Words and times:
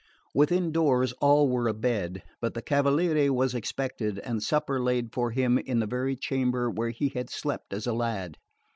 Within 0.33 0.71
doors 0.71 1.11
all 1.21 1.47
were 1.47 1.67
abed; 1.67 2.23
but 2.41 2.55
the 2.55 2.63
cavaliere 2.63 3.29
was 3.31 3.53
expected, 3.53 4.17
and 4.17 4.41
supper 4.41 4.81
laid 4.81 5.13
for 5.13 5.29
him 5.29 5.59
in 5.59 5.77
the 5.79 5.85
very 5.85 6.15
chamber 6.15 6.71
where 6.71 6.89
he 6.89 7.09
had 7.09 7.29
slept 7.29 7.71
as 7.71 7.85
a 7.85 7.93
lad. 7.93 8.39